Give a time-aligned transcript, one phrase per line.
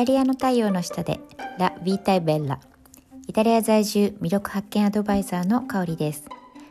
[0.00, 1.20] タリアの太陽の下で
[1.58, 2.58] ラ・ヴィータイ・ベッラ
[3.28, 6.24] イタリア在住魅力発見アドバイザーの香りです。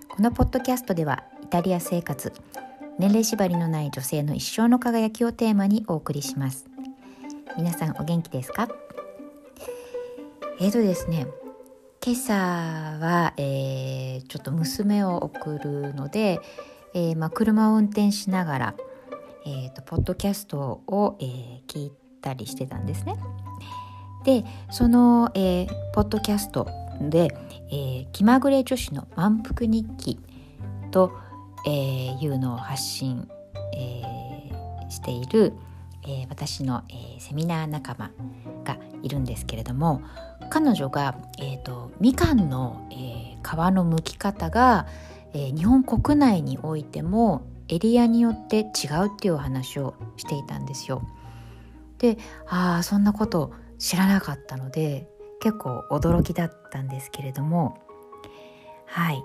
[0.09, 2.33] このポッドキャストではイタリア生活
[2.97, 6.65] 年齢縛りのない女性の一生の輝きをテーマにお送りします。
[7.55, 8.67] 皆さんお元気ですか？
[10.59, 11.27] えーとですね
[12.03, 16.39] 今朝は、えー、ちょっと娘を送るので、
[16.95, 18.75] えーまあ、車を運転しながら、
[19.45, 21.91] えーと、ポッドキャストを、えー、聞い
[22.21, 23.15] たりしてたんですね。
[24.23, 26.67] でその、えー、ポッドキャスト
[27.01, 27.29] で、
[27.71, 30.19] えー、気まぐれ女子の満腹日記
[30.91, 31.13] と、
[31.65, 33.27] えー、いうのを発信、
[33.73, 35.53] えー、している、
[36.03, 38.11] えー、私の、えー、セミナー仲間
[38.65, 40.01] がいるんですけれども
[40.49, 44.87] 彼女が、えーと、みかんの、えー、皮の剥き方が、
[45.33, 51.03] えー、日本国内においてもエリアによって違うっていうお話をしていたんですよ。
[51.99, 55.07] でああそんなこと知らなかったので
[55.39, 57.77] 結構驚きだったんですけれども。
[58.85, 59.23] はい。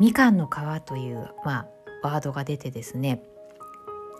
[0.00, 1.66] みかんの皮という、ま
[2.02, 3.22] あ、ワードが出てですね。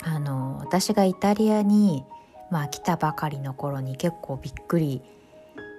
[0.04, 2.04] あの私がイタリアに、
[2.50, 5.02] まあ、来たばかりの頃に結構びっくり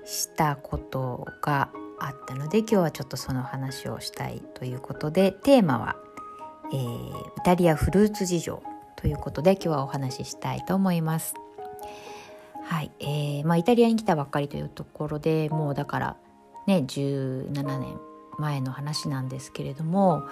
[0.05, 5.97] したことがあったので今日はちょっとその話をしたいということでテーマは、
[6.73, 8.63] えー、イタリアフルーツ事情
[8.95, 11.35] ということで今日はお話ししたいと思います。
[12.73, 16.17] はい、えー、まあイタリアに来たばっかりというところでもうだから
[16.65, 17.99] ね17年
[18.39, 20.23] 前の話なんですけれども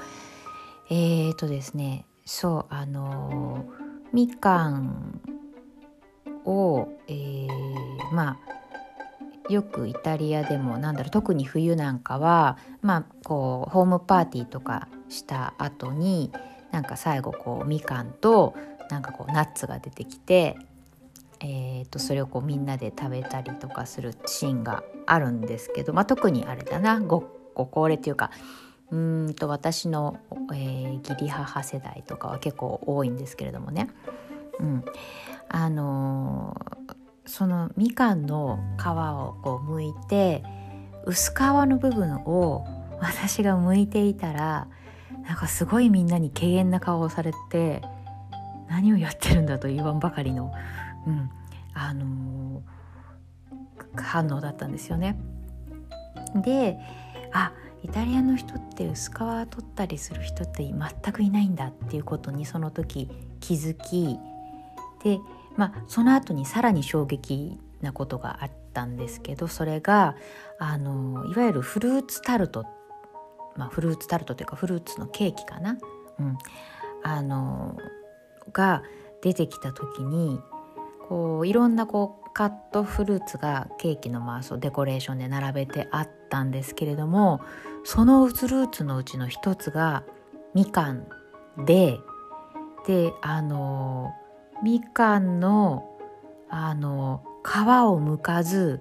[0.90, 3.66] えーとですねそうあの
[4.12, 5.22] みかん
[6.44, 7.48] を、えー、
[8.12, 8.40] ま
[9.48, 16.32] あよくイタリアでもなんだろう特に冬なんかはまあこうホームパーティーとかした後に
[16.72, 18.56] なんか最後こうみかんと
[18.90, 20.58] なんかこうナッツが出てきて、
[21.44, 27.24] えー、とそれをこうみんなで食べたりとかするシーンがあるんですけど、まあ、特にあれだなご
[27.56, 28.32] ご高齢っていうか
[28.92, 30.20] うんと私の、
[30.54, 33.90] えー、義理母世代とかは結構多いんですけれどもね。
[34.60, 34.86] うん、
[35.50, 40.44] あのーそのみかんの皮をこう剥いて
[41.06, 42.66] 薄皮の部分を
[43.00, 44.68] 私が剥いていたら
[45.24, 47.82] なんかすごいみんなに敬遠な顔をされて
[48.70, 50.52] 何をやってるんだと言わんばかりの、
[51.08, 51.30] うん、
[51.74, 52.64] あの、
[53.96, 55.18] 反応だったんですよね。
[56.36, 56.78] で
[57.34, 57.52] あ
[57.84, 59.26] イタリアの人って薄皮取
[59.62, 63.10] ったりする人って全くいないんだっていうことにその時
[63.40, 64.18] 気づき
[65.04, 65.20] で
[65.58, 70.16] まあ、その後にさらに衝撃なことがあったんですけどそれが
[70.60, 72.66] あのいわゆるフルーツタルト、
[73.58, 75.78] まあ、フルーツタルトというかフルーツのケーキかな、
[76.20, 76.38] うん、
[77.04, 77.78] あの
[78.54, 78.84] が
[79.22, 80.40] 出てきた時に
[81.12, 87.42] こういろんなこうカットフルーツがケーキのまあそうデコレーションで並べてあったんですけれども
[87.84, 90.06] そのフルーツのうちの一つが
[90.54, 91.06] みかん
[91.66, 92.00] で
[92.88, 94.14] であの
[94.64, 96.00] みかんの
[96.50, 98.80] あの皮を剥かず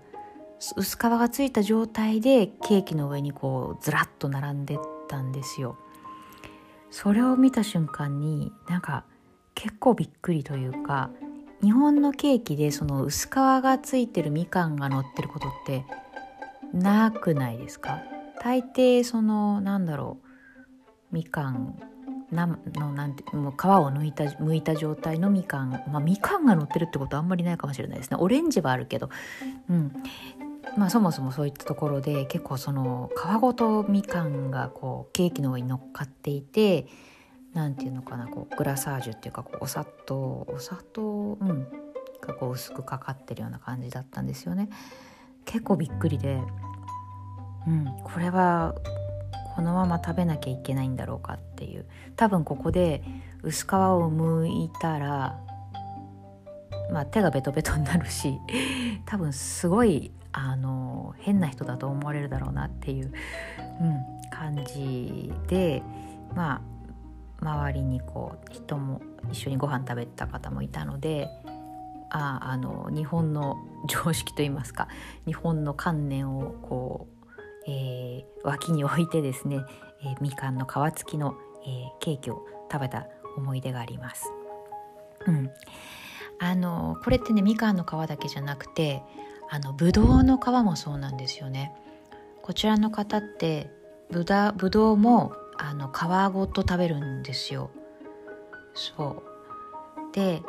[0.77, 5.77] 薄皮がついた状態でケーキの上にこうずらっと並んでったんですよ。
[6.93, 9.05] それを見た瞬間になんか
[9.57, 11.11] 結構びっくりというか
[11.63, 15.85] 日本のケーキでその薄皮がついてるみかんが乗ってることって
[16.73, 18.03] なくないですか？
[18.43, 20.19] 大抵そのなんだろ
[21.13, 21.79] うみかん
[22.31, 28.17] なのなんてもう皮を抜いた剥いた状態のみかんまあみかんが乗ってるってことはあんまりないかもしれないですね。
[28.21, 29.11] オレンジはあるけど。
[29.69, 29.93] うん。
[30.77, 36.87] まあそもそもそういったところで結構その皮ごとみかんがこうケーキの上に乗っかっていて
[37.55, 41.03] なんていうのかなこうグラサージュっていうかこうお砂糖お砂糖
[41.41, 41.67] うん
[42.21, 44.69] がこう薄くかかってるような感じだったんですよね。
[45.45, 46.41] 結構びっくりで。
[47.67, 48.75] うんこれは
[49.55, 51.87] このまま食べなきゃいけないんだろうかっていう。
[52.17, 53.03] 多分ここで
[53.43, 55.39] 薄皮を剥いたら
[56.91, 58.39] まあ手がベトベトになるし
[59.07, 63.13] 多分すごいあの変な人だと思われるだろうなっていう、
[63.81, 65.83] うん、感じで
[66.35, 66.61] まあ
[67.41, 69.01] 周りにこう人も
[69.31, 71.29] 一緒にご飯食べた方もいたので
[72.11, 73.57] ああの日本の
[73.89, 74.89] 常識といいますか
[75.27, 77.21] 日本の観念をこう
[77.67, 79.63] えー、脇に置いてですね、
[80.03, 81.35] えー、みかんの皮付きの、
[81.65, 83.07] えー、ケーキを食べた
[83.37, 84.33] 思い出があります。
[85.27, 85.51] うん、
[86.39, 89.03] あのこれってねみかんの皮だけじゃなくて
[89.51, 91.75] あのぶどうの皮もそうなんですよね。
[92.43, 93.71] こちらの方って
[94.11, 97.71] ぶだぶどうもあの皮ごと食べるんですよ。
[98.75, 100.15] そう。
[100.15, 100.43] で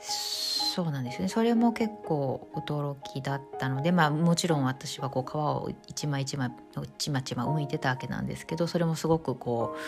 [0.00, 1.28] そうなんですね。
[1.28, 6.52] それも結構驚きだったのでまあもちろん私はこう皮を一枚一枚
[6.98, 9.78] ちまちま剥いてたわけなんですけどそれもすごくこう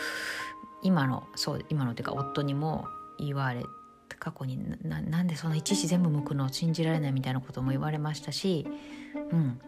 [0.83, 2.87] 今のそう今のというか夫にも
[3.19, 3.63] 言われ
[4.19, 6.47] 過去にななんでその一子全部剥くの？
[6.47, 8.67] を信じられないみたいなことも言われましたし、
[9.31, 9.61] うん、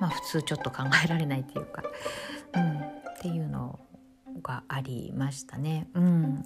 [0.00, 1.82] まあ普通ちょっと考えられないっていうか、
[2.54, 2.80] うん、
[4.56, 5.88] がありましたね。
[5.94, 6.44] うん、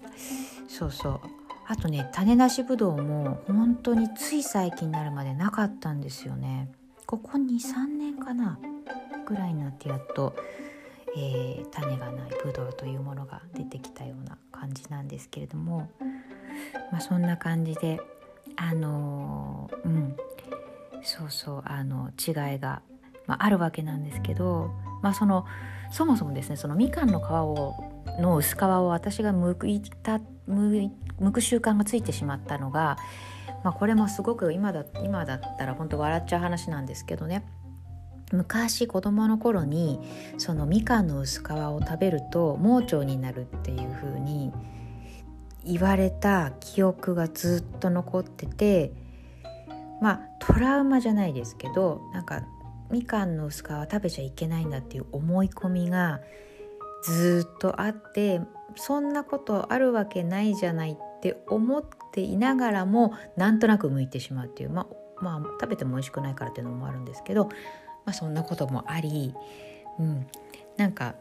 [0.69, 1.21] そうそう。
[1.67, 6.71] あとね種なしぶどうも本当につい最近になるまでなかったんですよね。
[7.07, 8.59] ここ23年かな
[9.27, 10.35] ぐらいになってやっと、
[11.17, 15.91] えー、種がないぶどうというものが出てきたような感じなんですけれども、
[16.91, 18.01] まあ、そんな感じで
[18.57, 20.17] あのー、うん。
[21.03, 22.83] そうそうあの違いが、
[23.27, 24.71] まあ、あるわけなんですけど、
[25.01, 25.47] まあ、その
[25.91, 32.97] そもそもですねそのみかんの皮をの薄皮を私が剥いた剥く習慣がついてしまったのが、
[33.63, 37.45] まあ、これもすごく今だ今だったら本当笑っちゃう話なんですけどね。
[38.33, 39.99] 昔子供の頃に
[40.39, 44.53] そのみかんの薄皮を食べると盲腸になるっていう風に
[45.65, 48.93] 言われた記憶がずっと残ってて
[50.01, 52.43] まあトラウマじゃないですけどなんか
[52.91, 56.21] みかんの薄皮食べちゃいけないんだっていう思い込みが
[57.03, 58.41] ずっとあって
[58.77, 64.87] そんなことあるわけないじゃないって思っていながらもなんとなく向いてしまうっていうま
[65.21, 67.51] あ、まあ、食べても美味しくないからっていうのもあるんですけど、ま
[68.07, 69.35] あ、そんなこともあり、
[69.99, 70.27] うん、
[70.77, 71.15] なんか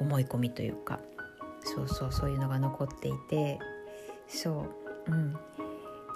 [0.00, 1.00] 思い込みというか
[1.62, 3.58] そうそうそういうのが残っていて
[4.28, 4.66] そ
[5.08, 5.36] う、うん、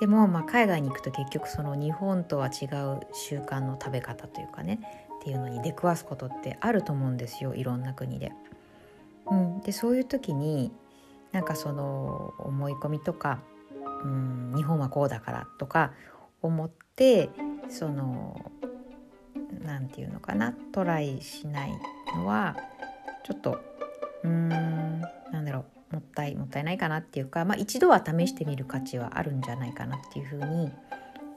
[0.00, 4.80] でもまあ海外に行くと結局その日本とは違う習慣の食べ方というかね
[5.20, 8.32] っていうのに出くわすことってあると思うんですよいろんな国で。
[9.30, 10.72] うん、でそういう時に
[11.32, 13.40] なんかその思い込みとか、
[14.04, 15.92] うん、日本はこうだからとか
[16.42, 17.30] 思って
[17.68, 18.50] その
[19.62, 21.72] 何て言うのかなトライしない
[22.16, 22.56] のは
[23.24, 23.60] ちょっと
[24.24, 25.00] うーん
[25.32, 30.70] なんだろうもったいもったいないかなっていうか、まあ、一度は試してみる価値はあるんじゃないかなっていうふうに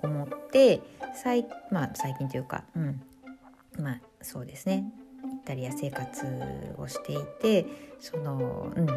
[0.01, 0.81] 思って
[1.15, 3.01] 最,、まあ、最近というか、うん、
[3.79, 4.85] まあそうですね。
[5.23, 6.25] イタリア生活
[6.77, 7.65] をしていて
[7.99, 8.87] その、うん、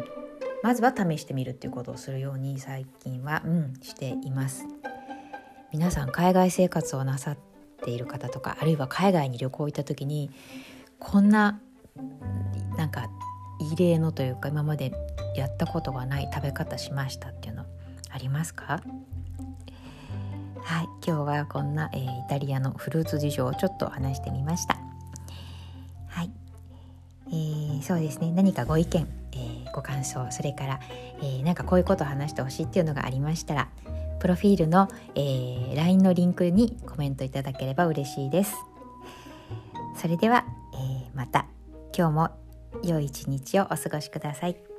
[0.63, 4.65] まずは試してみるっていうことをするように最近は、うん、しています。
[5.73, 7.37] 皆さん海外生活をなさっ
[7.83, 10.31] ている方とかあるいは海外に旅行行った時に
[10.99, 11.59] こんな
[12.77, 13.09] なんか
[13.73, 14.93] 異例のというか今まで
[15.35, 17.65] やったことがない食べ方しましたっていうの
[18.09, 18.81] ありますか？
[20.61, 28.31] はい今日はこんな、えー、イタリアのフルーツ事情をちょっと話してみました、ー、そうですね。
[28.31, 30.79] 何かご意見、えー、ご感想それから、
[31.19, 33.67] えー、なんかこういうことを話してほしいっていうのがありましたら
[34.19, 38.55] プロフィールの、えー、LINE のリンクにコメントいただければ嬉しいです。
[39.95, 41.45] それでは、えー、また。
[41.97, 42.29] 今日も
[42.83, 44.76] 良い一日をお過ごしください。